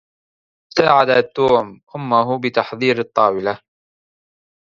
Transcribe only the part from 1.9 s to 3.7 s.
أمه، بتحضير الطاولة.